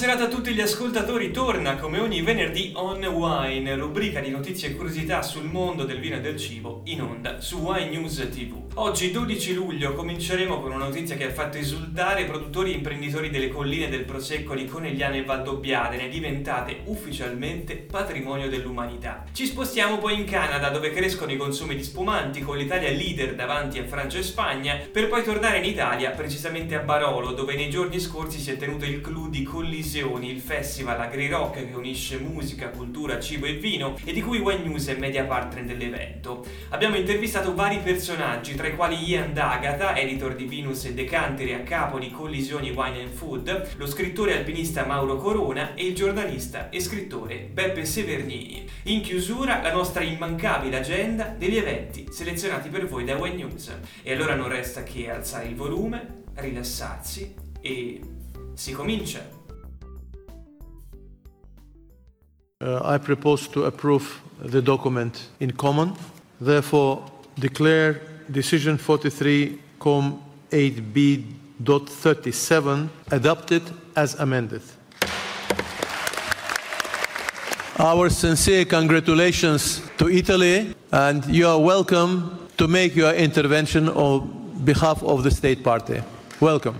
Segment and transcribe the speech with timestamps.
[0.00, 4.74] Serata a tutti gli ascoltatori, torna come ogni venerdì On Wine, rubrica di notizie e
[4.74, 8.68] curiosità sul mondo del vino e del cibo in onda su Wine News TV.
[8.76, 13.28] Oggi 12 luglio cominceremo con una notizia che ha fatto esultare i produttori e imprenditori
[13.28, 19.24] delle colline del Prosecco di Conegliano e Valdobbiadene, diventate ufficialmente patrimonio dell'umanità.
[19.32, 23.78] Ci spostiamo poi in Canada dove crescono i consumi di spumanti con l'Italia leader davanti
[23.78, 28.00] a Francia e Spagna, per poi tornare in Italia, precisamente a Barolo, dove nei giorni
[28.00, 29.42] scorsi si è tenuto il clou di
[29.90, 34.62] Collisioni, il festival agri-rock che unisce musica, cultura, cibo e vino e di cui Wine
[34.62, 36.46] News è media partner dell'evento.
[36.68, 41.62] Abbiamo intervistato vari personaggi, tra i quali Ian D'Agata, editor di Venus e Decanteri a
[41.62, 46.78] capo di Collisioni Wine and Food, lo scrittore alpinista Mauro Corona e il giornalista e
[46.78, 48.68] scrittore Beppe Severnini.
[48.84, 53.76] In chiusura la nostra immancabile agenda degli eventi selezionati per voi da Wine News.
[54.04, 58.00] E allora non resta che alzare il volume, rilassarsi e
[58.54, 59.39] si comincia!
[62.62, 65.94] Uh, I propose to approve the document in common.
[66.38, 67.02] Therefore,
[67.38, 71.24] declare decision 43 com 8b
[71.62, 73.62] dot 37 adopted
[73.96, 74.60] as amended.
[77.78, 84.28] Our sincere congratulations to Italy, and you are welcome to make your intervention on
[84.66, 86.02] behalf of the state party.
[86.40, 86.78] Welcome.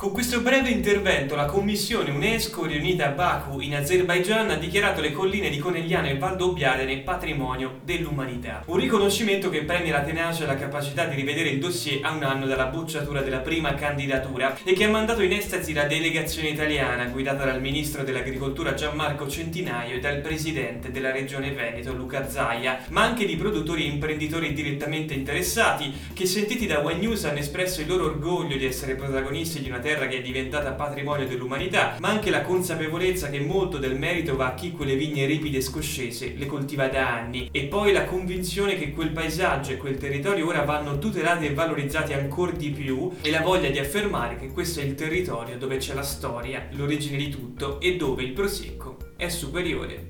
[0.00, 5.12] Con questo breve intervento la Commissione UNESCO riunita a Baku in Azerbaigian ha dichiarato le
[5.12, 8.62] colline di Conegliano e Valdobbiadene patrimonio dell'umanità.
[8.64, 12.22] Un riconoscimento che premia la tenacia e la capacità di rivedere il dossier a un
[12.22, 17.04] anno dalla bocciatura della prima candidatura e che ha mandato in estasi la delegazione italiana
[17.04, 23.02] guidata dal ministro dell'agricoltura Gianmarco Centinaio e dal presidente della regione Veneto Luca Zaia, ma
[23.02, 27.86] anche di produttori e imprenditori direttamente interessati che sentiti da One News hanno espresso il
[27.86, 32.10] loro orgoglio di essere protagonisti di una terra terra che è diventata patrimonio dell'umanità, ma
[32.10, 36.46] anche la consapevolezza che molto del merito va a chi quelle vigne ripide scoscese le
[36.46, 40.98] coltiva da anni, e poi la convinzione che quel paesaggio e quel territorio ora vanno
[40.98, 44.94] tutelati e valorizzati ancora di più, e la voglia di affermare che questo è il
[44.94, 50.09] territorio dove c'è la storia, l'origine di tutto e dove il prosecco è superiore.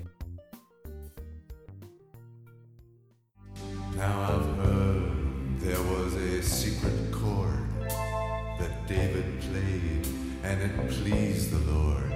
[8.95, 10.05] David played
[10.43, 12.11] and it pleased the Lord.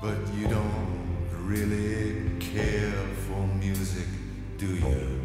[0.00, 0.98] But you don't
[1.32, 2.92] really care
[3.26, 4.06] for music,
[4.56, 5.15] do you?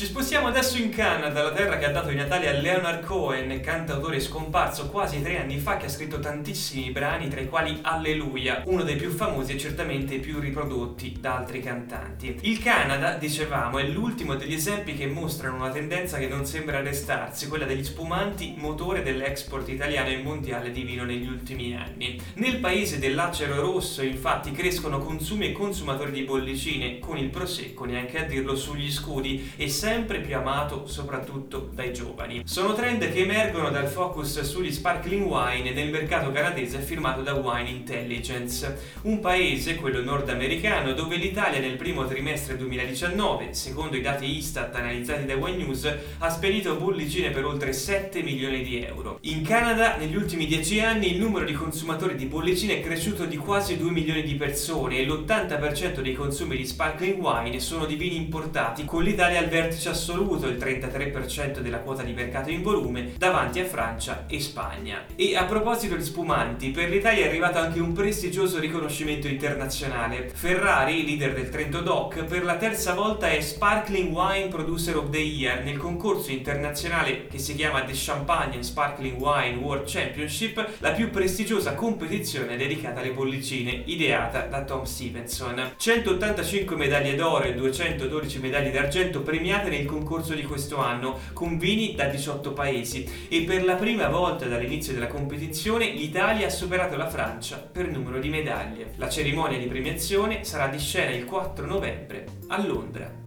[0.00, 3.60] Ci spostiamo adesso in Canada, la terra che ha dato i natali a Leonard Cohen,
[3.60, 8.62] cantautore scomparso quasi tre anni fa che ha scritto tantissimi brani, tra i quali Alleluia,
[8.64, 12.34] uno dei più famosi e certamente più riprodotti da altri cantanti.
[12.40, 17.48] Il Canada, dicevamo, è l'ultimo degli esempi che mostrano una tendenza che non sembra arrestarsi,
[17.48, 22.18] quella degli spumanti, motore dell'export italiano e mondiale di vino negli ultimi anni.
[22.36, 28.18] Nel paese dell'acero rosso, infatti, crescono consumi e consumatori di bollicine, con il prosecco, neanche
[28.18, 32.42] a dirlo, sugli scudi e sempre più amato soprattutto dai giovani.
[32.44, 37.68] Sono trend che emergono dal focus sugli sparkling wine nel mercato canadese firmato da Wine
[37.68, 44.72] Intelligence, un paese, quello nordamericano, dove l'Italia nel primo trimestre 2019, secondo i dati Istat
[44.76, 49.18] analizzati da Wine News, ha spedito bollicine per oltre 7 milioni di euro.
[49.22, 53.36] In Canada, negli ultimi 10 anni, il numero di consumatori di bollicine è cresciuto di
[53.36, 58.14] quasi 2 milioni di persone e l'80% dei consumi di sparkling wine sono di vini
[58.14, 63.12] importati, con l'Italia al vertice vertice assoluto, il 33% della quota di mercato in volume,
[63.16, 65.04] davanti a Francia e Spagna.
[65.14, 70.30] E a proposito di spumanti, per l'Italia è arrivato anche un prestigioso riconoscimento internazionale.
[70.34, 75.18] Ferrari, leader del Trento Doc, per la terza volta è Sparkling Wine Producer of the
[75.18, 80.90] Year nel concorso internazionale che si chiama The Champagne and Sparkling Wine World Championship, la
[80.90, 85.74] più prestigiosa competizione dedicata alle bollicine, ideata da Tom Stevenson.
[85.76, 91.94] 185 medaglie d'oro e 212 medaglie d'argento premiate nel concorso di questo anno, con vini
[91.94, 97.08] da 18 paesi, e per la prima volta dall'inizio della competizione l'Italia ha superato la
[97.08, 98.94] Francia per numero di medaglie.
[98.96, 103.19] La cerimonia di premiazione sarà di scena il 4 novembre a Londra.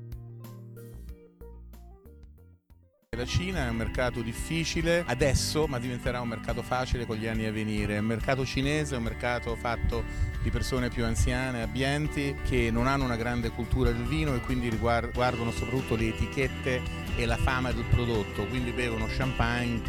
[3.15, 7.45] La Cina è un mercato difficile adesso, ma diventerà un mercato facile con gli anni
[7.45, 7.97] a venire.
[7.97, 10.03] Il mercato cinese è un mercato fatto
[10.41, 14.69] di persone più anziane, abbienti, che non hanno una grande cultura del vino e quindi
[14.77, 16.81] guardano soprattutto le etichette
[17.15, 19.81] e la fama del prodotto, quindi bevono champagne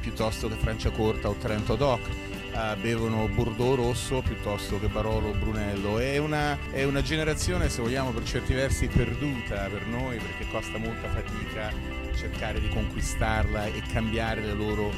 [0.00, 2.00] piuttosto che Franciacorta o Trento Doc
[2.52, 5.98] uh, bevono Bordeaux rosso piuttosto che Barolo o Brunello.
[5.98, 10.78] È una, è una generazione, se vogliamo, per certi versi perduta per noi perché costa
[10.78, 14.90] molta fatica cercare di conquistarla e cambiare le loro,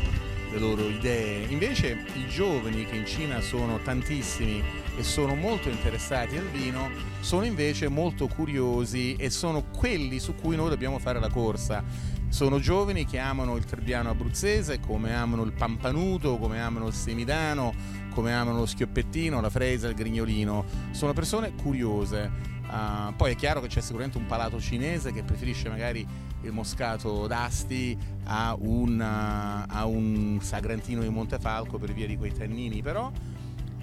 [0.50, 1.46] le loro idee.
[1.48, 4.62] Invece i giovani che in Cina sono tantissimi
[4.96, 6.90] e sono molto interessati al vino,
[7.20, 12.58] sono invece molto curiosi e sono quelli su cui noi dobbiamo fare la corsa sono
[12.58, 17.72] giovani che amano il trebbiano abruzzese come amano il pampanuto, come amano il semidano,
[18.12, 20.64] come amano lo schioppettino, la fresa, il grignolino.
[20.90, 22.28] Sono persone curiose.
[22.66, 26.04] Uh, poi è chiaro che c'è sicuramente un palato cinese che preferisce magari
[26.44, 32.82] il moscato d'Asti a un, a un sagrantino di Montefalco per via di quei tannini,
[32.82, 33.10] però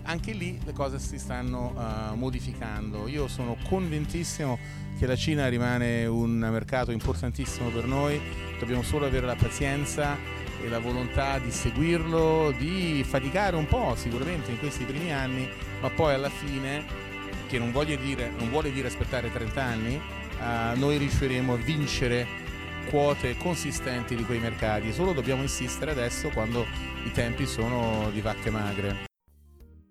[0.04, 3.08] anche lì le cose si stanno uh, modificando.
[3.08, 4.58] Io sono convintissimo
[4.98, 8.19] che la Cina rimane un mercato importantissimo per noi,
[8.60, 10.18] dobbiamo solo avere la pazienza
[10.63, 15.48] e la volontà di seguirlo, di faticare un po' sicuramente in questi primi anni,
[15.81, 16.84] ma poi alla fine,
[17.48, 17.72] che non,
[18.04, 22.50] dire, non vuole dire aspettare 30 anni, uh, noi riusciremo a vincere
[22.89, 26.66] quote consistenti di quei mercati, solo dobbiamo insistere adesso quando
[27.06, 29.11] i tempi sono di vacche magre.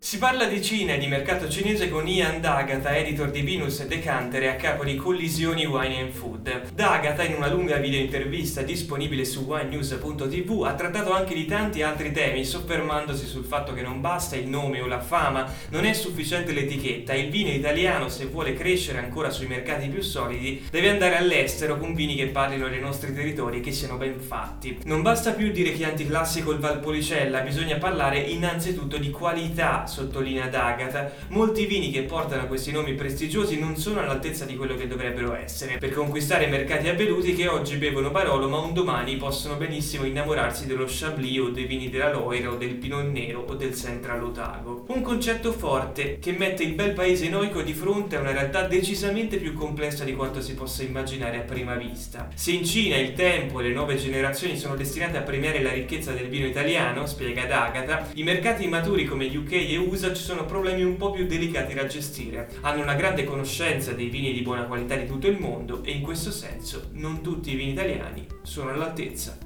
[0.03, 3.87] Si parla di Cina e di mercato cinese con Ian D'Agata, editor di Venus e
[3.87, 6.73] Decanter e a capo di Collisioni Wine and Food.
[6.73, 12.13] D'Agata, in una lunga video intervista disponibile su winenews.tv, ha trattato anche di tanti altri
[12.13, 16.53] temi, soffermandosi sul fatto che non basta il nome o la fama, non è sufficiente
[16.53, 17.13] l'etichetta.
[17.13, 21.93] Il vino italiano, se vuole crescere ancora sui mercati più solidi, deve andare all'estero con
[21.93, 24.79] vini che parlino dei nostri territori e che siano ben fatti.
[24.85, 31.13] Non basta più dire Chianti Classico il Valpolicella, bisogna parlare innanzitutto di qualità sottolinea D'Agata,
[31.29, 35.79] molti vini che portano questi nomi prestigiosi non sono all'altezza di quello che dovrebbero essere,
[35.79, 40.87] per conquistare mercati avveduti che oggi bevono Barolo ma un domani possono benissimo innamorarsi dello
[40.87, 44.85] Chablis o dei vini della Loira o del Pinot Nero o del Central Otago.
[44.89, 49.37] Un concetto forte che mette il bel paese noico di fronte a una realtà decisamente
[49.39, 52.29] più complessa di quanto si possa immaginare a prima vista.
[52.35, 56.13] Se in Cina il tempo e le nuove generazioni sono destinate a premiare la ricchezza
[56.13, 60.83] del vino italiano, spiega D'Agata, i mercati maturi come UK e USA ci sono problemi
[60.83, 62.49] un po' più delicati da gestire.
[62.61, 66.03] Hanno una grande conoscenza dei vini di buona qualità di tutto il mondo e in
[66.03, 69.39] questo senso non tutti i vini italiani sono all'altezza.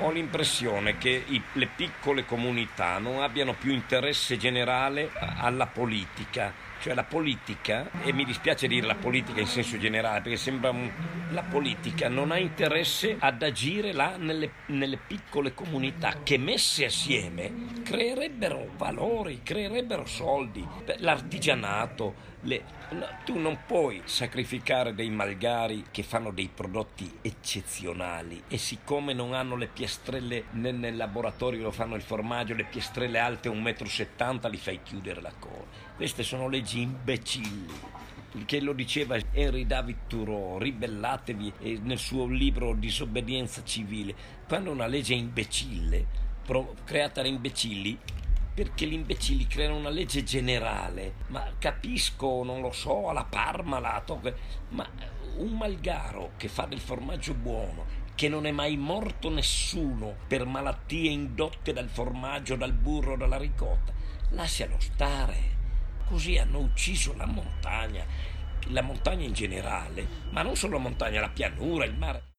[0.00, 6.94] Ho l'impressione che i, le piccole comunità non abbiano più interesse generale alla politica cioè
[6.94, 10.90] la politica, e mi dispiace dire la politica in senso generale, perché sembra un,
[11.30, 17.52] la politica non ha interesse ad agire là nelle, nelle piccole comunità che messe assieme
[17.84, 26.30] creerebbero valori, creerebbero soldi, l'artigianato, le, no, tu non puoi sacrificare dei malgari che fanno
[26.30, 32.02] dei prodotti eccezionali e siccome non hanno le piastrelle nel, nel laboratorio lo fanno il
[32.02, 35.64] formaggio, le piastrelle alte 1,70 m li fai chiudere la coda.
[35.96, 38.00] Queste sono leggi imbecilli
[38.46, 44.14] che lo diceva Henry David Thoreau, ribellatevi nel suo libro Disobbedienza civile.
[44.48, 46.06] Quando una legge è imbecille,
[46.84, 47.98] creata da imbecilli,
[48.54, 54.34] perché gli imbecilli creano una legge generale, ma capisco, non lo so, alla Parmalat,
[54.70, 54.88] ma
[55.36, 61.10] un malgaro che fa del formaggio buono, che non è mai morto nessuno per malattie
[61.10, 63.92] indotte dal formaggio, dal burro, dalla ricotta,
[64.30, 65.52] lascialo stare
[66.12, 68.04] Così hanno ucciso la montagna,
[68.66, 72.31] la montagna in generale, ma non solo la montagna, la pianura, il mare.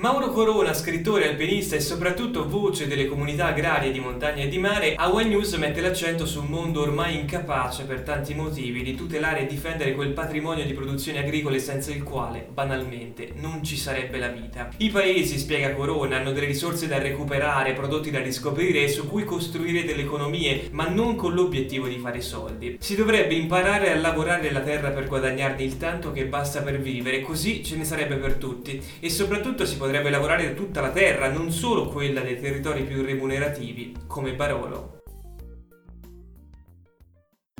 [0.00, 4.94] Mauro Corona, scrittore, alpinista e soprattutto voce delle comunità agrarie di montagna e di mare,
[4.94, 9.40] a One News mette l'accento su un mondo ormai incapace per tanti motivi di tutelare
[9.40, 14.28] e difendere quel patrimonio di produzioni agricole senza il quale, banalmente, non ci sarebbe la
[14.28, 14.70] vita.
[14.78, 19.24] I paesi, spiega Corona, hanno delle risorse da recuperare, prodotti da riscoprire e su cui
[19.24, 22.78] costruire delle economie, ma non con l'obiettivo di fare soldi.
[22.80, 27.20] Si dovrebbe imparare a lavorare la terra per guadagnarne il tanto che basta per vivere,
[27.20, 31.32] così ce ne sarebbe per tutti e soprattutto si potrebbe potrebbe lavorare tutta la terra,
[31.32, 35.00] non solo quella dei territori più remunerativi, come Barolo.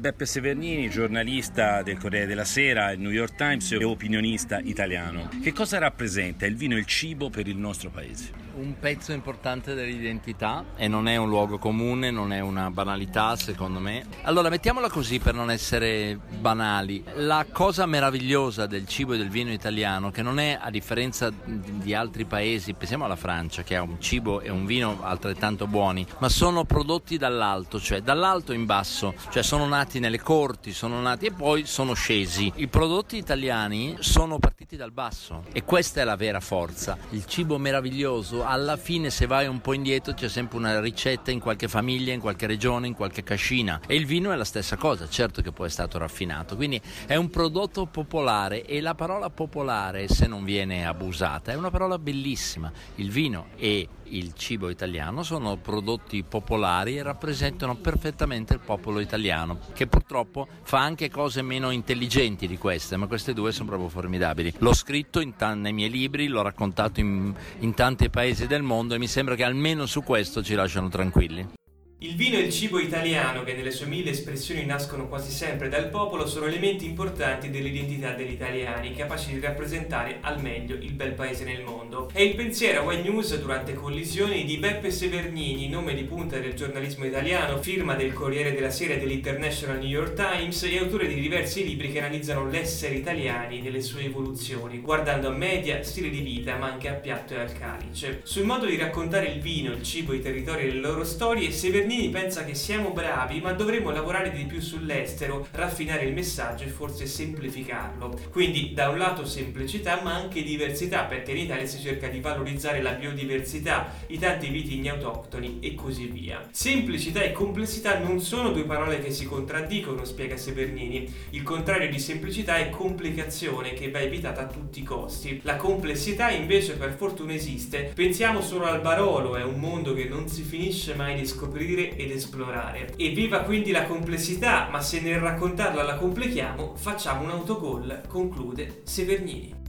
[0.01, 5.29] Beppe Severnini, giornalista del Corriere della Sera, il New York Times e opinionista italiano.
[5.43, 8.40] Che cosa rappresenta il vino e il cibo per il nostro paese?
[8.54, 13.78] Un pezzo importante dell'identità e non è un luogo comune, non è una banalità secondo
[13.78, 14.04] me.
[14.23, 17.04] Allora mettiamola così per non essere banali.
[17.14, 21.95] La cosa meravigliosa del cibo e del vino italiano, che non è a differenza di
[21.95, 26.28] altri paesi, pensiamo alla Francia che ha un cibo e un vino altrettanto buoni, ma
[26.28, 31.33] sono prodotti dall'alto, cioè dall'alto in basso, cioè sono nati nelle corti, sono nati e
[31.33, 32.52] poi sono scesi.
[32.57, 36.97] I prodotti italiani sono partiti dal basso e questa è la vera forza.
[37.11, 41.41] Il cibo meraviglioso alla fine se vai un po' indietro c'è sempre una ricetta in
[41.41, 43.81] qualche famiglia, in qualche regione, in qualche cascina.
[43.87, 47.17] E il vino è la stessa cosa, certo che poi è stato raffinato, quindi è
[47.17, 52.71] un prodotto popolare e la parola popolare se non viene abusata è una parola bellissima,
[52.97, 59.59] il vino e il cibo italiano sono prodotti popolari e rappresentano perfettamente il popolo italiano,
[59.75, 64.55] che purtroppo fa anche cose meno intelligenti di queste, ma queste due sono proprio formidabili.
[64.59, 68.95] L'ho scritto t- nei miei libri, l'ho raccontato in, in tanti paesi paesi del mondo
[68.95, 71.60] e mi sembra che almeno su questo ci lasciano tranquilli.
[72.02, 75.90] Il vino e il cibo italiano, che nelle sue mille espressioni nascono quasi sempre dal
[75.90, 81.45] popolo, sono elementi importanti dell'identità degli italiani, capaci di rappresentare al meglio il bel paese
[81.45, 82.09] nel mondo.
[82.11, 86.54] È il pensiero a Wine News durante collisioni di Beppe Severnini, nome di punta del
[86.54, 91.21] giornalismo italiano, firma del Corriere della Sera e dell'International New York Times e autore di
[91.21, 96.57] diversi libri che analizzano l'essere italiani nelle sue evoluzioni, guardando a media, stile di vita,
[96.57, 98.21] ma anche a piatto e al calice.
[98.23, 101.88] Sul modo di raccontare il vino, il cibo, i territori e le loro storie, Severnini
[101.91, 106.69] Bernini pensa che siamo bravi, ma dovremmo lavorare di più sull'estero, raffinare il messaggio e
[106.69, 108.17] forse semplificarlo.
[108.31, 112.81] Quindi da un lato semplicità, ma anche diversità, perché in Italia si cerca di valorizzare
[112.81, 116.47] la biodiversità, i tanti vitigni autoctoni e così via.
[116.53, 121.13] Semplicità e complessità non sono due parole che si contraddicono, spiega Severnini.
[121.31, 125.41] Il contrario di semplicità è complicazione che va evitata a tutti i costi.
[125.43, 127.91] La complessità invece per fortuna esiste.
[127.93, 131.97] Pensiamo solo al Barolo, è un mondo che non si finisce mai di scoprire scoprire
[131.97, 132.93] ed esplorare.
[132.97, 138.83] E viva quindi la complessità, ma se nel raccontarla la complichiamo, facciamo un autogol, conclude
[138.85, 139.60] Severnini.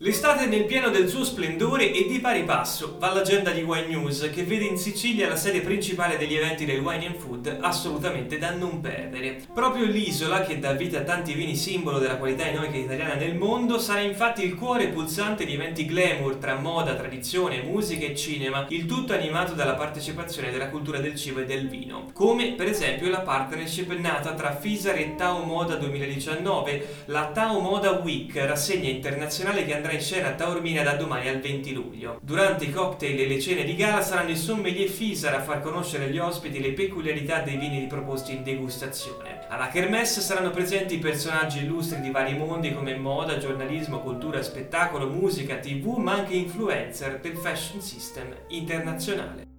[0.00, 3.86] L'estate è nel pieno del suo splendore e di pari passo va l'agenda di Wine
[3.86, 8.36] News che vede in Sicilia la sede principale degli eventi del wine and food assolutamente
[8.36, 9.46] da non perdere.
[9.54, 13.78] Proprio l'isola, che dà vita a tanti vini simbolo della qualità enomica italiana nel mondo,
[13.78, 18.84] sarà infatti il cuore pulsante di eventi glamour tra moda, tradizione, musica e cinema, il
[18.84, 22.10] tutto animato dalla partecipazione della cultura del cibo e del vino.
[22.12, 27.92] Come per esempio la partnership nata tra Fisar e Tao Moda 2019, la Tao Moda
[27.92, 32.18] Week, rassegna internazionale che andrà andrà in scena a Taormina da domani al 20 luglio.
[32.20, 36.04] Durante i cocktail e le cene di gala saranno i sommelier Fisar a far conoscere
[36.04, 39.46] agli ospiti le peculiarità dei vini proposti in degustazione.
[39.48, 45.56] Alla Kermesse saranno presenti personaggi illustri di vari mondi come moda, giornalismo, cultura, spettacolo, musica,
[45.56, 49.55] tv, ma anche influencer del fashion system internazionale.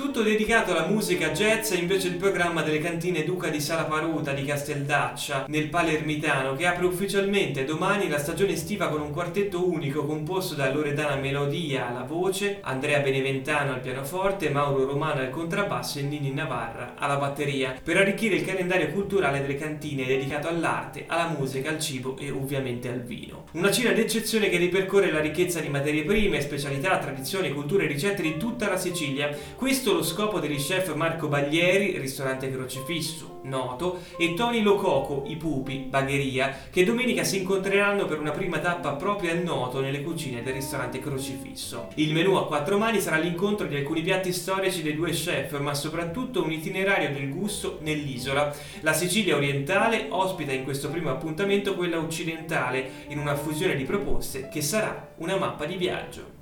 [0.00, 4.32] Tutto dedicato alla musica jazz è invece il programma delle cantine Duca di Sala Paruta
[4.32, 10.06] di Casteldaccia nel Palermitano che apre ufficialmente domani la stagione estiva con un quartetto unico
[10.06, 16.02] composto da Loredana Melodia alla voce, Andrea Beneventano al pianoforte, Mauro Romano al contrabbasso e
[16.02, 21.68] Nini Navarra alla batteria per arricchire il calendario culturale delle cantine dedicato all'arte, alla musica,
[21.68, 23.44] al cibo e ovviamente al vino.
[23.52, 28.22] Una cena d'eccezione che ripercorre la ricchezza di materie prime, specialità, tradizioni, culture e ricette
[28.22, 29.28] di tutta la Sicilia.
[29.54, 35.36] Questo questo lo scopo degli chef Marco Baglieri, ristorante Crocifisso, noto, e Tony Lococo, i
[35.36, 40.42] Pupi, Bagheria, che domenica si incontreranno per una prima tappa proprio a noto nelle cucine
[40.42, 41.88] del ristorante Crocifisso.
[41.94, 45.74] Il menù a quattro mani sarà l'incontro di alcuni piatti storici dei due chef, ma
[45.74, 48.54] soprattutto un itinerario del gusto nell'isola.
[48.80, 54.48] La Sicilia orientale ospita in questo primo appuntamento quella occidentale, in una fusione di proposte
[54.48, 56.39] che sarà una mappa di viaggio.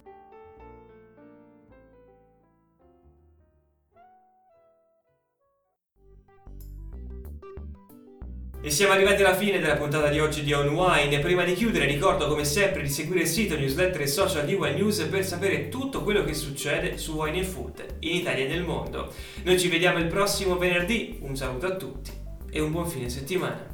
[8.69, 11.21] E siamo arrivati alla fine della puntata di oggi di On Wine.
[11.21, 14.75] Prima di chiudere ricordo come sempre di seguire il sito, newsletter e social di Wine
[14.75, 19.11] News per sapere tutto quello che succede su Wine Food in Italia e nel mondo.
[19.45, 22.11] Noi ci vediamo il prossimo venerdì, un saluto a tutti
[22.51, 23.68] e un buon fine settimana.